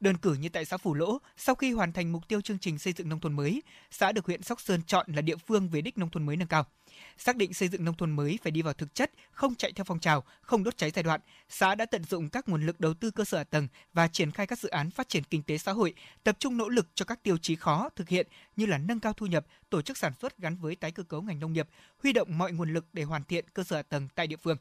[0.03, 2.79] Đơn cử như tại xã Phủ Lỗ, sau khi hoàn thành mục tiêu chương trình
[2.79, 5.81] xây dựng nông thôn mới, xã được huyện Sóc Sơn chọn là địa phương về
[5.81, 6.65] đích nông thôn mới nâng cao.
[7.17, 9.83] Xác định xây dựng nông thôn mới phải đi vào thực chất, không chạy theo
[9.83, 12.93] phong trào, không đốt cháy giai đoạn, xã đã tận dụng các nguồn lực đầu
[12.93, 15.57] tư cơ sở hạ tầng và triển khai các dự án phát triển kinh tế
[15.57, 18.77] xã hội, tập trung nỗ lực cho các tiêu chí khó thực hiện như là
[18.77, 21.53] nâng cao thu nhập, tổ chức sản xuất gắn với tái cơ cấu ngành nông
[21.53, 21.67] nghiệp,
[22.03, 24.57] huy động mọi nguồn lực để hoàn thiện cơ sở hạ tầng tại địa phương.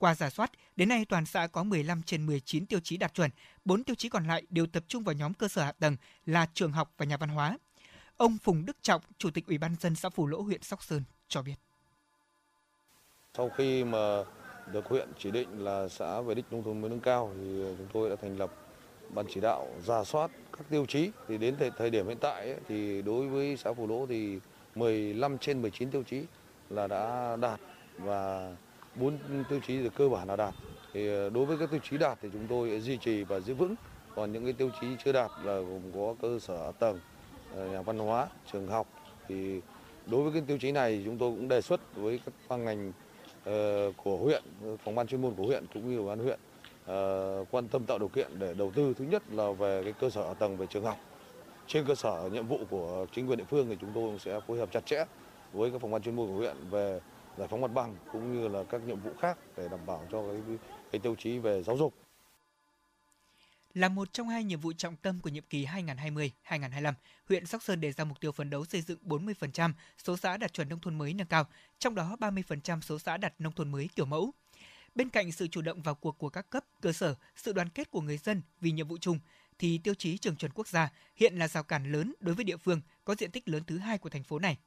[0.00, 3.30] Qua giả soát, đến nay toàn xã có 15 trên 19 tiêu chí đạt chuẩn,
[3.64, 6.46] 4 tiêu chí còn lại đều tập trung vào nhóm cơ sở hạ tầng là
[6.54, 7.58] trường học và nhà văn hóa.
[8.16, 11.02] Ông Phùng Đức Trọng, Chủ tịch Ủy ban dân xã Phù Lỗ, huyện Sóc Sơn
[11.28, 11.54] cho biết.
[13.36, 14.24] Sau khi mà
[14.72, 17.88] được huyện chỉ định là xã về đích nông thôn mới nâng cao thì chúng
[17.92, 18.50] tôi đã thành lập
[19.14, 22.46] ban chỉ đạo giả soát các tiêu chí thì đến thời, thời điểm hiện tại
[22.46, 24.38] ấy, thì đối với xã Phù Lỗ thì
[24.74, 26.24] 15 trên 19 tiêu chí
[26.70, 27.60] là đã đạt
[27.98, 28.52] và
[28.94, 30.54] bốn tiêu chí thì cơ bản là đạt.
[30.92, 33.54] Thì ờ, đối với các tiêu chí đạt thì chúng tôi duy trì và giữ
[33.54, 33.74] vững.
[34.14, 37.00] Còn những cái tiêu chí chưa đạt là gồm có cơ sở tầng,
[37.56, 38.86] ờ, nhà văn hóa, trường học
[39.28, 39.60] thì
[40.06, 42.92] đối với cái tiêu chí này chúng tôi cũng đề xuất với các ban ngành
[43.44, 44.42] ờ, của huyện,
[44.84, 46.40] phòng ban chuyên môn của huyện cũng như ban huyện
[47.50, 50.34] quan tâm tạo điều kiện để đầu tư thứ nhất là về cái cơ sở
[50.34, 50.96] tầng về trường học.
[51.66, 54.40] Trên cơ sở nhiệm vụ của chính quyền địa phương thì chúng tôi cũng sẽ
[54.40, 55.04] phối hợp chặt chẽ
[55.52, 57.00] với các phòng ban chuyên môn của huyện về
[57.38, 60.22] giải phóng mặt bằng cũng như là các nhiệm vụ khác để đảm bảo cho
[60.22, 60.58] cái,
[60.92, 61.94] cái tiêu chí về giáo dục.
[63.74, 66.94] Là một trong hai nhiệm vụ trọng tâm của nhiệm kỳ 2020-2025,
[67.28, 70.52] huyện Sóc Sơn đề ra mục tiêu phấn đấu xây dựng 40% số xã đạt
[70.52, 71.46] chuẩn nông thôn mới nâng cao,
[71.78, 74.32] trong đó 30% số xã đạt nông thôn mới kiểu mẫu.
[74.94, 77.90] Bên cạnh sự chủ động vào cuộc của các cấp, cơ sở, sự đoàn kết
[77.90, 79.18] của người dân vì nhiệm vụ chung,
[79.58, 82.56] thì tiêu chí trường chuẩn quốc gia hiện là rào cản lớn đối với địa
[82.56, 84.58] phương có diện tích lớn thứ hai của thành phố này.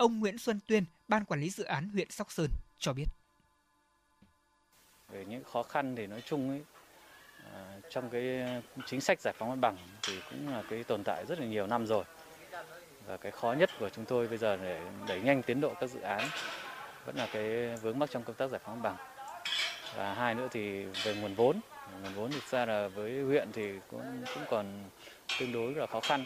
[0.00, 3.04] Ông Nguyễn Xuân Tuyên, Ban Quản lý Dự án huyện Sóc Sơn cho biết.
[5.08, 6.62] Về những khó khăn thì nói chung ấy,
[7.52, 8.44] à, trong cái
[8.86, 11.66] chính sách giải phóng mặt bằng thì cũng là cái tồn tại rất là nhiều
[11.66, 12.04] năm rồi.
[13.06, 15.90] Và cái khó nhất của chúng tôi bây giờ để đẩy nhanh tiến độ các
[15.90, 16.28] dự án
[17.04, 19.06] vẫn là cái vướng mắc trong công tác giải phóng mặt bằng.
[19.96, 21.60] Và hai nữa thì về nguồn vốn.
[22.02, 24.84] Nguồn vốn thực ra là với huyện thì cũng cũng còn
[25.40, 26.24] tương đối là khó khăn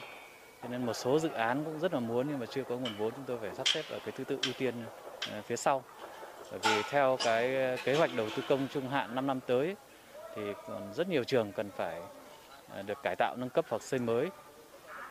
[0.65, 2.97] cho nên một số dự án cũng rất là muốn nhưng mà chưa có nguồn
[2.99, 4.75] vốn, chúng tôi phải sắp xếp ở cái thứ tự ưu tiên
[5.31, 5.83] ờ, phía sau
[6.51, 9.77] bởi vì theo cái ờ, kế hoạch đầu tư công trung hạn 5 năm tới
[10.35, 12.01] thì còn rất nhiều trường cần phải
[12.69, 14.31] ờ, được cải tạo, nâng cấp hoặc xây mới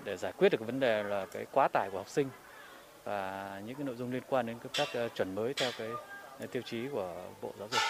[0.03, 2.29] để giải quyết được cái vấn đề là cái quá tải của học sinh
[3.03, 5.89] và những cái nội dung liên quan đến các chuẩn mới theo cái
[6.51, 7.81] tiêu chí của Bộ Giáo dục.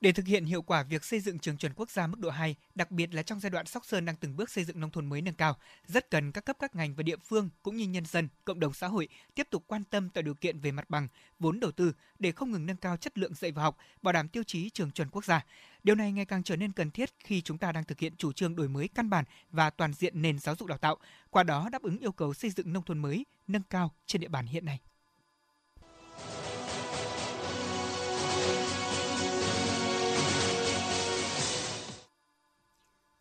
[0.00, 2.56] Để thực hiện hiệu quả việc xây dựng trường chuẩn quốc gia mức độ 2,
[2.74, 5.06] đặc biệt là trong giai đoạn Sóc Sơn đang từng bước xây dựng nông thôn
[5.06, 8.04] mới nâng cao, rất cần các cấp các ngành và địa phương cũng như nhân
[8.04, 11.08] dân, cộng đồng xã hội tiếp tục quan tâm tạo điều kiện về mặt bằng,
[11.38, 14.28] vốn đầu tư để không ngừng nâng cao chất lượng dạy và học, bảo đảm
[14.28, 15.44] tiêu chí trường chuẩn quốc gia.
[15.82, 18.32] Điều này ngày càng trở nên cần thiết khi chúng ta đang thực hiện chủ
[18.32, 20.96] trương đổi mới căn bản và toàn diện nền giáo dục đào tạo,
[21.30, 24.28] qua đó đáp ứng yêu cầu xây dựng nông thôn mới nâng cao trên địa
[24.28, 24.80] bàn hiện nay.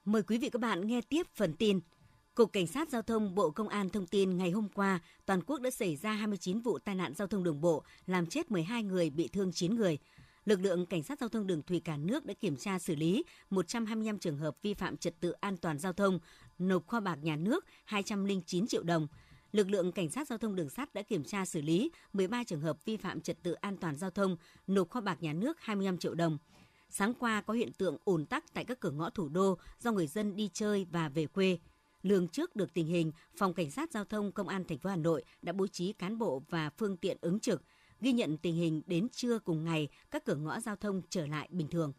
[0.06, 1.80] Mời quý vị các bạn nghe tiếp phần tin.
[2.36, 5.62] Cục Cảnh sát Giao thông Bộ Công an thông tin ngày hôm qua, toàn quốc
[5.62, 9.10] đã xảy ra 29 vụ tai nạn giao thông đường bộ, làm chết 12 người,
[9.10, 9.98] bị thương 9 người.
[10.46, 13.24] Lực lượng Cảnh sát Giao thông đường thủy cả nước đã kiểm tra xử lý
[13.50, 16.20] 125 trường hợp vi phạm trật tự an toàn giao thông,
[16.60, 19.08] nộp kho bạc nhà nước 209 triệu đồng.
[19.52, 22.62] Lực lượng Cảnh sát Giao thông đường sắt đã kiểm tra xử lý 13 trường
[22.62, 25.98] hợp vi phạm trật tự an toàn giao thông, nộp kho bạc nhà nước 25
[25.98, 26.38] triệu đồng.
[26.90, 30.08] Sáng qua có hiện tượng ùn tắc tại các cửa ngõ thủ đô do người
[30.08, 31.60] dân đi chơi và về quê.
[32.02, 34.96] Lường trước được tình hình, Phòng Cảnh sát Giao thông Công an thành phố Hà
[34.96, 37.64] Nội đã bố trí cán bộ và phương tiện ứng trực,
[38.02, 41.48] ghi nhận tình hình đến trưa cùng ngày các cửa ngõ giao thông trở lại
[41.52, 41.94] bình thường.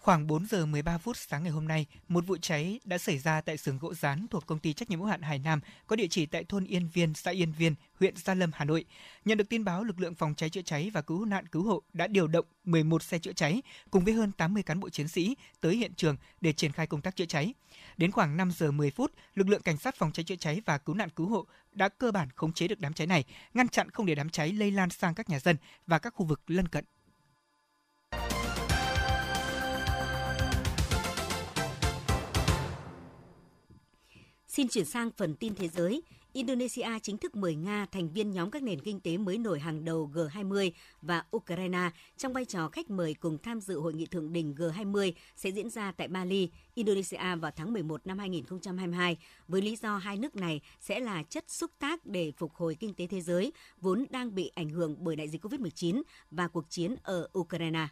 [0.00, 3.40] Khoảng 4 giờ 13 phút sáng ngày hôm nay, một vụ cháy đã xảy ra
[3.40, 6.06] tại xưởng gỗ rán thuộc công ty trách nhiệm hữu hạn Hải Nam có địa
[6.10, 8.84] chỉ tại thôn Yên Viên, xã Yên Viên, huyện Gia Lâm, Hà Nội.
[9.24, 11.82] Nhận được tin báo, lực lượng phòng cháy chữa cháy và cứu nạn cứu hộ
[11.92, 15.36] đã điều động 11 xe chữa cháy cùng với hơn 80 cán bộ chiến sĩ
[15.60, 17.54] tới hiện trường để triển khai công tác chữa cháy.
[17.96, 20.78] Đến khoảng 5 giờ 10 phút, lực lượng cảnh sát phòng cháy chữa cháy và
[20.78, 23.90] cứu nạn cứu hộ đã cơ bản khống chế được đám cháy này, ngăn chặn
[23.90, 25.56] không để đám cháy lây lan sang các nhà dân
[25.86, 26.84] và các khu vực lân cận.
[34.58, 36.02] Xin chuyển sang phần tin thế giới.
[36.32, 39.84] Indonesia chính thức mời Nga thành viên nhóm các nền kinh tế mới nổi hàng
[39.84, 40.70] đầu G20
[41.02, 45.12] và Ukraine trong vai trò khách mời cùng tham dự hội nghị thượng đỉnh G20
[45.36, 49.16] sẽ diễn ra tại Bali, Indonesia vào tháng 11 năm 2022
[49.48, 52.94] với lý do hai nước này sẽ là chất xúc tác để phục hồi kinh
[52.94, 56.94] tế thế giới vốn đang bị ảnh hưởng bởi đại dịch COVID-19 và cuộc chiến
[57.02, 57.88] ở Ukraine.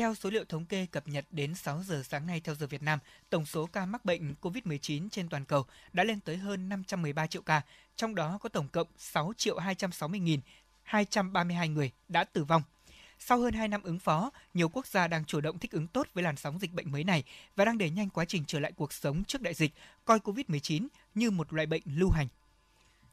[0.00, 2.82] Theo số liệu thống kê cập nhật đến 6 giờ sáng nay theo giờ Việt
[2.82, 2.98] Nam,
[3.30, 7.42] tổng số ca mắc bệnh COVID-19 trên toàn cầu đã lên tới hơn 513 triệu
[7.42, 7.62] ca,
[7.96, 10.40] trong đó có tổng cộng 6 triệu 260 nghìn
[10.82, 12.62] 232 người đã tử vong.
[13.18, 16.06] Sau hơn 2 năm ứng phó, nhiều quốc gia đang chủ động thích ứng tốt
[16.14, 17.24] với làn sóng dịch bệnh mới này
[17.56, 19.72] và đang đẩy nhanh quá trình trở lại cuộc sống trước đại dịch,
[20.04, 22.28] coi COVID-19 như một loại bệnh lưu hành.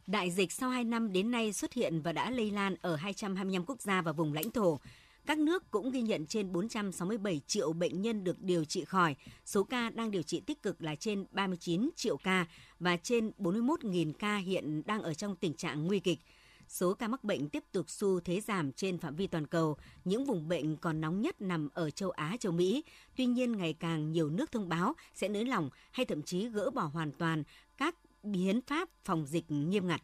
[0.07, 3.65] Đại dịch sau 2 năm đến nay xuất hiện và đã lây lan ở 225
[3.65, 4.79] quốc gia và vùng lãnh thổ.
[5.27, 9.63] Các nước cũng ghi nhận trên 467 triệu bệnh nhân được điều trị khỏi, số
[9.63, 12.45] ca đang điều trị tích cực là trên 39 triệu ca
[12.79, 16.19] và trên 41.000 ca hiện đang ở trong tình trạng nguy kịch.
[16.67, 19.77] Số ca mắc bệnh tiếp tục xu thế giảm trên phạm vi toàn cầu.
[20.05, 22.83] Những vùng bệnh còn nóng nhất nằm ở châu Á, châu Mỹ.
[23.15, 26.69] Tuy nhiên, ngày càng nhiều nước thông báo sẽ nới lỏng hay thậm chí gỡ
[26.69, 27.43] bỏ hoàn toàn
[27.77, 30.01] các biến pháp phòng dịch nghiêm ngặt.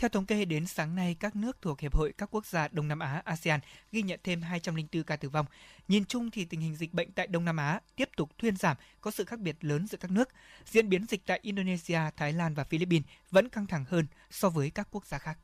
[0.00, 2.88] Theo thống kê đến sáng nay, các nước thuộc Hiệp hội các quốc gia Đông
[2.88, 3.60] Nam Á ASEAN
[3.92, 5.46] ghi nhận thêm 204 ca tử vong.
[5.88, 8.76] Nhìn chung thì tình hình dịch bệnh tại Đông Nam Á tiếp tục thuyên giảm,
[9.00, 10.28] có sự khác biệt lớn giữa các nước.
[10.64, 14.70] Diễn biến dịch tại Indonesia, Thái Lan và Philippines vẫn căng thẳng hơn so với
[14.70, 15.38] các quốc gia khác.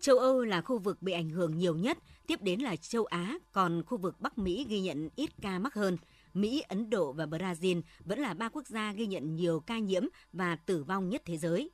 [0.00, 3.34] Châu Âu là khu vực bị ảnh hưởng nhiều nhất, tiếp đến là châu Á,
[3.52, 5.96] còn khu vực Bắc Mỹ ghi nhận ít ca mắc hơn.
[6.34, 10.02] Mỹ, Ấn Độ và Brazil vẫn là ba quốc gia ghi nhận nhiều ca nhiễm
[10.32, 11.70] và tử vong nhất thế giới.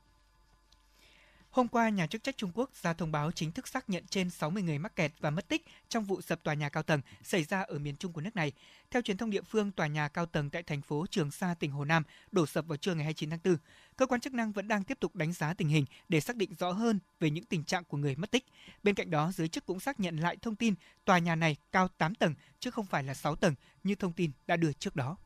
[1.53, 4.29] Hôm qua, nhà chức trách Trung Quốc ra thông báo chính thức xác nhận trên
[4.29, 7.43] 60 người mắc kẹt và mất tích trong vụ sập tòa nhà cao tầng xảy
[7.43, 8.51] ra ở miền Trung của nước này.
[8.91, 11.71] Theo truyền thông địa phương, tòa nhà cao tầng tại thành phố Trường Sa, tỉnh
[11.71, 13.57] Hồ Nam đổ sập vào trưa ngày 29 tháng 4.
[13.97, 16.55] Cơ quan chức năng vẫn đang tiếp tục đánh giá tình hình để xác định
[16.59, 18.45] rõ hơn về những tình trạng của người mất tích.
[18.83, 20.73] Bên cạnh đó, giới chức cũng xác nhận lại thông tin
[21.05, 24.31] tòa nhà này cao 8 tầng chứ không phải là 6 tầng như thông tin
[24.47, 25.17] đã đưa trước đó.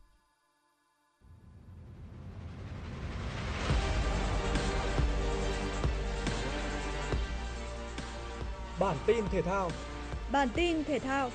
[8.79, 9.71] Bản tin thể thao.
[10.31, 11.31] Bản tin thể thao.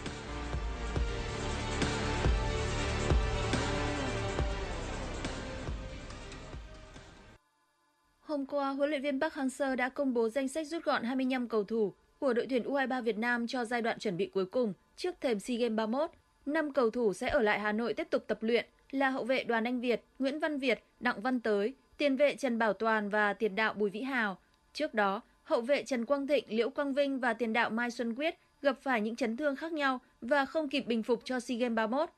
[8.20, 11.48] Hôm qua, huấn luyện viên Park Hang-seo đã công bố danh sách rút gọn 25
[11.48, 14.72] cầu thủ của đội tuyển U23 Việt Nam cho giai đoạn chuẩn bị cuối cùng
[14.96, 16.10] trước thềm SEA Games 31.
[16.46, 19.44] 5 cầu thủ sẽ ở lại Hà Nội tiếp tục tập luyện là hậu vệ
[19.44, 23.32] Đoàn Anh Việt, Nguyễn Văn Việt, Đặng Văn Tới, tiền vệ Trần Bảo Toàn và
[23.32, 24.38] tiền đạo Bùi Vĩ Hào.
[24.72, 28.14] Trước đó, hậu vệ Trần Quang Thịnh, Liễu Quang Vinh và tiền đạo Mai Xuân
[28.14, 31.58] Quyết gặp phải những chấn thương khác nhau và không kịp bình phục cho SEA
[31.58, 32.08] Games 31.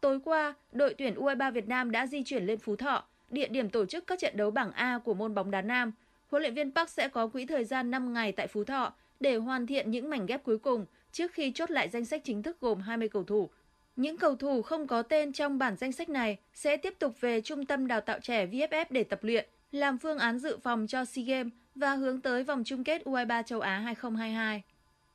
[0.00, 3.70] Tối qua, đội tuyển U23 Việt Nam đã di chuyển lên Phú Thọ, địa điểm
[3.70, 5.92] tổ chức các trận đấu bảng A của môn bóng đá nam.
[6.30, 9.36] Huấn luyện viên Park sẽ có quỹ thời gian 5 ngày tại Phú Thọ để
[9.36, 12.60] hoàn thiện những mảnh ghép cuối cùng trước khi chốt lại danh sách chính thức
[12.60, 13.50] gồm 20 cầu thủ.
[13.96, 17.40] Những cầu thủ không có tên trong bản danh sách này sẽ tiếp tục về
[17.40, 21.04] Trung tâm Đào tạo trẻ VFF để tập luyện, làm phương án dự phòng cho
[21.04, 24.62] SEA Games và hướng tới vòng chung kết U23 châu Á 2022.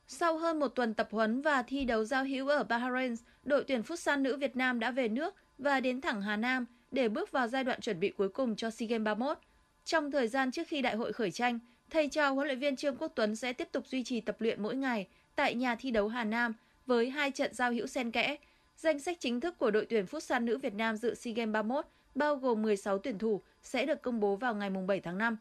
[0.07, 3.81] Sau hơn một tuần tập huấn và thi đấu giao hữu ở Bahrain, đội tuyển
[3.81, 7.47] Futsal nữ Việt Nam đã về nước và đến thẳng Hà Nam để bước vào
[7.47, 9.37] giai đoạn chuẩn bị cuối cùng cho SEA Games 31.
[9.85, 12.97] Trong thời gian trước khi đại hội khởi tranh, thầy trò huấn luyện viên Trương
[12.97, 16.07] Quốc Tuấn sẽ tiếp tục duy trì tập luyện mỗi ngày tại nhà thi đấu
[16.07, 16.53] Hà Nam
[16.85, 18.35] với hai trận giao hữu xen kẽ.
[18.77, 21.85] Danh sách chính thức của đội tuyển Futsal nữ Việt Nam dự SEA Games 31
[22.15, 25.37] bao gồm 16 tuyển thủ sẽ được công bố vào ngày 7 tháng 5.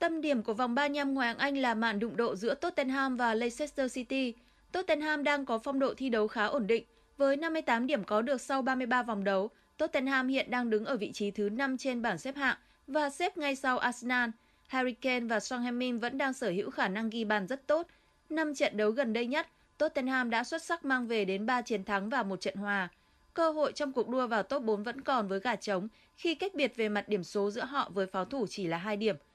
[0.00, 3.34] Tâm điểm của vòng 35 ngoại hạng Anh là màn đụng độ giữa Tottenham và
[3.34, 4.34] Leicester City.
[4.72, 6.84] Tottenham đang có phong độ thi đấu khá ổn định,
[7.16, 9.50] với 58 điểm có được sau 33 vòng đấu.
[9.76, 13.36] Tottenham hiện đang đứng ở vị trí thứ 5 trên bảng xếp hạng và xếp
[13.36, 14.30] ngay sau Arsenal.
[14.68, 17.86] Harry Kane và Son Heung-min vẫn đang sở hữu khả năng ghi bàn rất tốt.
[18.30, 19.46] Năm trận đấu gần đây nhất,
[19.78, 22.88] Tottenham đã xuất sắc mang về đến 3 chiến thắng và một trận hòa.
[23.34, 26.54] Cơ hội trong cuộc đua vào top 4 vẫn còn với gà trống khi cách
[26.54, 29.16] biệt về mặt điểm số giữa họ với pháo thủ chỉ là 2 điểm–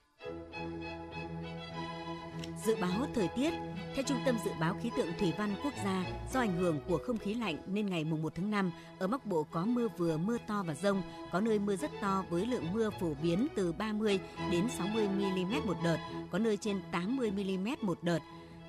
[2.66, 3.52] Dự báo thời tiết
[3.94, 6.98] theo Trung tâm Dự báo Khí tượng Thủy văn Quốc gia, do ảnh hưởng của
[6.98, 10.38] không khí lạnh nên ngày 1 tháng 5, ở Bắc Bộ có mưa vừa mưa
[10.46, 11.02] to và rông,
[11.32, 15.66] có nơi mưa rất to với lượng mưa phổ biến từ 30 đến 60 mm
[15.66, 15.98] một đợt,
[16.30, 18.18] có nơi trên 80 mm một đợt.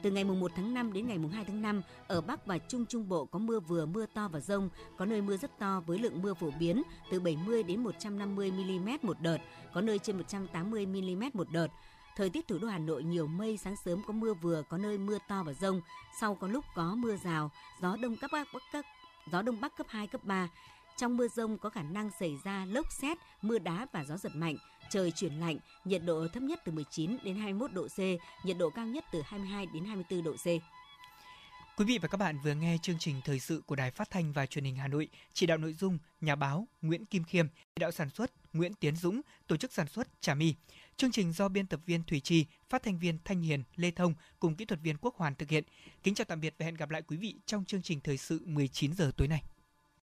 [0.02, 2.58] Từ ngày mùng 1 tháng 5 đến ngày mùng 2 tháng 5, ở Bắc và
[2.58, 5.82] Trung Trung Bộ có mưa vừa mưa to và rông, có nơi mưa rất to
[5.86, 9.38] với lượng mưa phổ biến từ 70 đến 150 mm một đợt,
[9.74, 11.68] có nơi trên 180 mm một đợt.
[12.16, 14.98] Thời tiết thủ đô Hà Nội nhiều mây, sáng sớm có mưa vừa, có nơi
[14.98, 15.82] mưa to và rông,
[16.20, 18.86] sau có lúc có mưa rào, gió đông cấp bắc, cấp
[19.32, 20.50] gió đông bắc cấp 2 cấp 3.
[20.98, 24.36] Trong mưa rông có khả năng xảy ra lốc xét, mưa đá và gió giật
[24.36, 24.56] mạnh,
[24.90, 28.00] trời chuyển lạnh, nhiệt độ thấp nhất từ 19 đến 21 độ C,
[28.46, 30.46] nhiệt độ cao nhất từ 22 đến 24 độ C.
[31.78, 34.34] Quý vị và các bạn vừa nghe chương trình thời sự của Đài Phát thanh
[34.34, 37.80] và Truyền hình Hà Nội, chỉ đạo nội dung nhà báo Nguyễn Kim Khiêm, chỉ
[37.80, 40.56] đạo sản xuất Nguyễn Tiến Dũng, tổ chức sản xuất Trà My.
[40.98, 44.14] Chương trình do biên tập viên Thủy Trì, phát thanh viên Thanh Hiền, Lê Thông
[44.40, 45.64] cùng kỹ thuật viên Quốc Hoàn thực hiện.
[46.04, 48.42] Kính chào tạm biệt và hẹn gặp lại quý vị trong chương trình thời sự
[48.46, 49.44] 19 giờ tối nay.